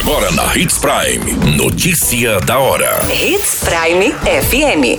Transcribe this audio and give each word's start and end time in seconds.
Agora 0.00 0.30
na 0.32 0.56
Hits 0.56 0.78
Prime. 0.78 1.56
Notícia 1.58 2.40
da 2.40 2.58
hora. 2.58 3.00
Hits 3.12 3.60
Prime 3.62 4.14
FM. 4.14 4.98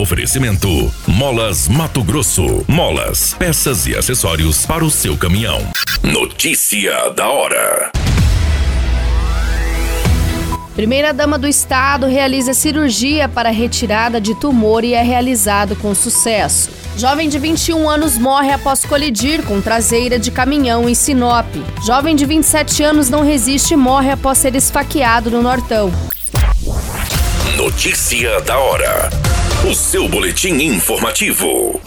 Oferecimento: 0.00 0.90
Molas 1.06 1.68
Mato 1.68 2.02
Grosso. 2.02 2.64
Molas, 2.66 3.34
peças 3.38 3.86
e 3.86 3.94
acessórios 3.94 4.64
para 4.64 4.82
o 4.82 4.90
seu 4.90 5.18
caminhão. 5.18 5.60
Notícia 6.02 7.10
da 7.10 7.28
hora. 7.28 7.92
Primeira-dama 10.74 11.38
do 11.38 11.46
Estado 11.46 12.06
realiza 12.06 12.54
cirurgia 12.54 13.28
para 13.28 13.50
retirada 13.50 14.18
de 14.18 14.34
tumor 14.34 14.82
e 14.82 14.94
é 14.94 15.02
realizado 15.02 15.76
com 15.76 15.94
sucesso. 15.94 16.79
Jovem 17.00 17.30
de 17.30 17.38
21 17.38 17.88
anos 17.88 18.18
morre 18.18 18.52
após 18.52 18.84
colidir 18.84 19.42
com 19.44 19.58
traseira 19.58 20.18
de 20.18 20.30
caminhão 20.30 20.86
em 20.86 20.94
Sinop. 20.94 21.46
Jovem 21.82 22.14
de 22.14 22.26
27 22.26 22.82
anos 22.82 23.08
não 23.08 23.24
resiste 23.24 23.72
e 23.72 23.76
morre 23.76 24.10
após 24.10 24.36
ser 24.36 24.54
esfaqueado 24.54 25.30
no 25.30 25.40
Nortão. 25.40 25.90
Notícia 27.56 28.38
da 28.42 28.58
hora. 28.58 29.08
O 29.66 29.74
seu 29.74 30.10
boletim 30.10 30.52
informativo. 30.62 31.80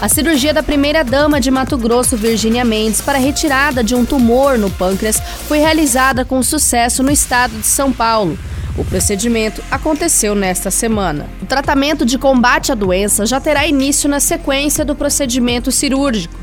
A 0.00 0.08
cirurgia 0.08 0.52
da 0.52 0.64
primeira-dama 0.64 1.40
de 1.40 1.48
Mato 1.48 1.78
Grosso, 1.78 2.16
Virgínia 2.16 2.64
Mendes, 2.64 3.00
para 3.00 3.18
retirada 3.18 3.84
de 3.84 3.94
um 3.94 4.04
tumor 4.04 4.58
no 4.58 4.68
pâncreas 4.68 5.22
foi 5.46 5.58
realizada 5.58 6.24
com 6.24 6.42
sucesso 6.42 7.04
no 7.04 7.12
estado 7.12 7.56
de 7.56 7.66
São 7.68 7.92
Paulo. 7.92 8.36
O 8.76 8.84
procedimento 8.84 9.62
aconteceu 9.70 10.34
nesta 10.34 10.70
semana. 10.70 11.28
O 11.42 11.46
tratamento 11.46 12.06
de 12.06 12.16
combate 12.16 12.72
à 12.72 12.74
doença 12.74 13.26
já 13.26 13.38
terá 13.38 13.66
início 13.66 14.08
na 14.08 14.18
sequência 14.18 14.82
do 14.82 14.94
procedimento 14.94 15.70
cirúrgico. 15.70 16.34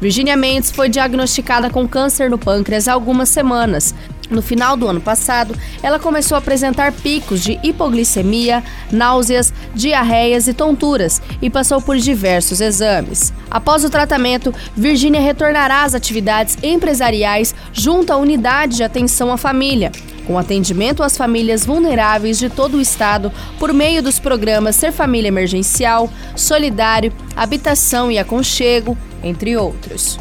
Virginia 0.00 0.36
Mendes 0.36 0.70
foi 0.70 0.88
diagnosticada 0.88 1.70
com 1.70 1.86
câncer 1.88 2.30
no 2.30 2.38
pâncreas 2.38 2.86
há 2.86 2.92
algumas 2.92 3.28
semanas. 3.28 3.94
No 4.30 4.40
final 4.40 4.76
do 4.76 4.86
ano 4.88 5.00
passado, 5.00 5.54
ela 5.82 5.98
começou 5.98 6.36
a 6.36 6.38
apresentar 6.38 6.92
picos 6.92 7.42
de 7.42 7.58
hipoglicemia, 7.64 8.62
náuseas, 8.90 9.52
diarreias 9.74 10.46
e 10.46 10.54
tonturas 10.54 11.20
e 11.40 11.50
passou 11.50 11.82
por 11.82 11.96
diversos 11.98 12.60
exames. 12.60 13.32
Após 13.50 13.84
o 13.84 13.90
tratamento, 13.90 14.54
Virginia 14.76 15.20
retornará 15.20 15.82
às 15.82 15.94
atividades 15.94 16.56
empresariais 16.62 17.54
junto 17.72 18.12
à 18.12 18.16
unidade 18.16 18.76
de 18.76 18.84
atenção 18.84 19.32
à 19.32 19.36
família 19.36 19.90
com 20.26 20.38
atendimento 20.38 21.02
às 21.02 21.16
famílias 21.16 21.64
vulneráveis 21.66 22.38
de 22.38 22.48
todo 22.48 22.76
o 22.76 22.80
estado 22.80 23.32
por 23.58 23.72
meio 23.72 24.02
dos 24.02 24.18
programas 24.18 24.76
Ser 24.76 24.92
Família 24.92 25.28
Emergencial, 25.28 26.10
Solidário, 26.36 27.12
Habitação 27.36 28.10
e 28.10 28.18
Aconchego, 28.18 28.96
entre 29.22 29.56
outros. 29.56 30.18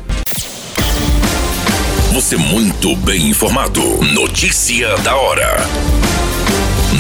Você 2.14 2.36
muito 2.36 2.96
bem 2.98 3.30
informado. 3.30 3.82
Notícia 4.14 4.98
da 4.98 5.16
hora 5.16 6.11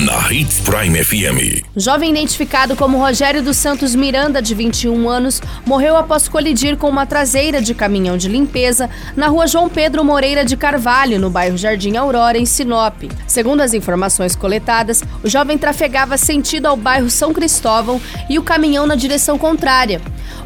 na 0.01 0.33
Hits 0.33 0.59
Prime 0.61 1.03
FM. 1.03 1.63
Jovem 1.75 2.09
identificado 2.09 2.75
como 2.75 2.97
Rogério 2.97 3.43
dos 3.43 3.57
Santos 3.57 3.93
Miranda, 3.93 4.41
de 4.41 4.55
21 4.55 5.07
anos, 5.07 5.39
morreu 5.63 5.95
após 5.95 6.27
colidir 6.27 6.75
com 6.75 6.89
uma 6.89 7.05
traseira 7.05 7.61
de 7.61 7.75
caminhão 7.75 8.17
de 8.17 8.27
limpeza 8.27 8.89
na 9.15 9.27
rua 9.27 9.45
João 9.45 9.69
Pedro 9.69 10.03
Moreira 10.03 10.43
de 10.43 10.57
Carvalho, 10.57 11.19
no 11.19 11.29
bairro 11.29 11.55
Jardim 11.55 11.97
Aurora, 11.97 12.39
em 12.39 12.47
Sinop. 12.47 13.03
Segundo 13.27 13.61
as 13.61 13.75
informações 13.75 14.35
coletadas, 14.35 15.03
o 15.23 15.29
jovem 15.29 15.57
trafegava 15.57 16.17
sentido 16.17 16.65
ao 16.65 16.75
bairro 16.75 17.09
São 17.09 17.31
Cristóvão 17.31 18.01
e 18.27 18.39
o 18.39 18.43
caminhão 18.43 18.87
na 18.87 18.95
direção 18.95 19.37
contrária. 19.37 20.01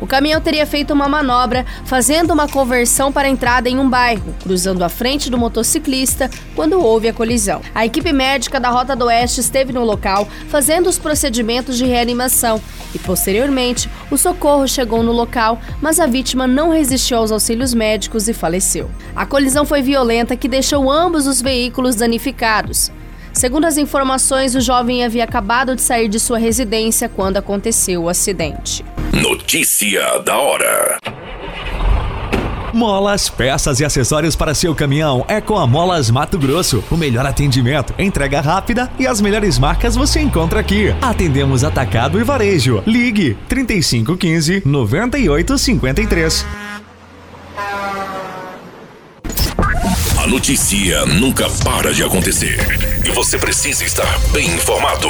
O 0.06 0.08
caminhão 0.08 0.40
teria 0.40 0.68
feito 0.68 0.94
uma 0.94 1.10
manobra, 1.10 1.66
fazendo 1.84 2.32
uma 2.32 2.48
conversão 2.48 3.12
para 3.12 3.28
entrada 3.28 3.68
em 3.68 3.80
um 3.80 3.90
bairro, 3.90 4.36
cruzando 4.44 4.84
a 4.84 4.88
frente 4.88 5.32
do 5.32 5.38
motociclista 5.38 6.30
quando 6.56 6.80
houve 6.80 7.08
a 7.08 7.14
colisão. 7.14 7.60
A 7.74 7.88
equipe 7.88 8.14
médica 8.14 8.60
da 8.60 8.70
Rota 8.70 8.96
do 8.96 9.06
Oeste 9.06 9.40
esteve 9.40 9.74
no 9.74 9.84
local 9.84 10.28
fazendo 10.48 10.86
os 10.86 11.00
procedimentos 11.00 11.76
de 11.76 11.86
reanimação 11.86 12.62
e, 12.94 13.00
posteriormente, 13.00 13.90
o 14.12 14.16
socorro 14.16 14.68
chegou 14.68 15.02
no 15.02 15.12
local, 15.12 15.60
mas 15.82 16.00
a 16.00 16.06
vítima 16.06 16.46
não 16.46 16.70
resistiu 16.70 17.18
aos 17.18 17.32
auxílios 17.32 17.74
médicos 17.74 18.28
e 18.28 18.34
faleceu. 18.34 18.92
A 19.16 19.26
colisão 19.26 19.66
foi 19.66 19.82
violenta 19.82 20.36
que 20.36 20.48
deixou 20.48 20.92
ambos 20.92 21.26
os 21.26 21.42
veículos 21.42 21.96
danificados. 21.96 22.92
Segundo 23.36 23.66
as 23.66 23.78
informações, 23.78 24.56
o 24.56 24.62
jovem 24.62 25.04
havia 25.04 25.26
acabado 25.26 25.76
de 25.76 25.82
sair 25.82 26.08
de 26.08 26.22
sua 26.22 26.38
residência 26.38 27.10
quando 27.10 27.36
aconteceu 27.36 28.04
o 28.04 28.10
acidente. 28.10 28.84
Notícia 29.12 30.20
da 30.20 30.38
hora. 30.38 30.98
Molas, 32.74 33.30
peças 33.30 33.82
e 33.82 33.86
acessórios 33.86 34.38
para 34.38 34.54
seu 34.54 34.74
caminhão 34.74 35.26
é 35.28 35.42
com 35.42 35.58
a 35.58 35.68
Molas 35.68 36.10
Mato 36.10 36.40
Grosso. 36.40 36.82
O 36.90 36.96
melhor 36.96 37.26
atendimento, 37.26 37.94
entrega 38.00 38.40
rápida 38.40 38.90
e 38.98 39.06
as 39.06 39.20
melhores 39.20 39.60
marcas 39.60 39.96
você 39.96 40.22
encontra 40.22 40.62
aqui. 40.62 40.96
Atendemos 41.02 41.64
atacado 41.64 42.20
e 42.20 42.24
varejo. 42.24 42.82
Ligue 42.86 43.38
3515 43.50 44.64
9853. 44.66 46.65
A 50.26 50.28
notícia 50.28 51.06
nunca 51.06 51.48
para 51.64 51.94
de 51.94 52.04
acontecer 52.04 52.58
e 53.06 53.12
você 53.12 53.38
precisa 53.38 53.84
estar 53.84 54.20
bem 54.34 54.48
informado. 54.48 55.08